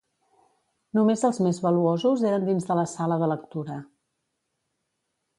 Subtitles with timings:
[0.99, 3.77] Només els més valuosos eren dins de la sala de lectura.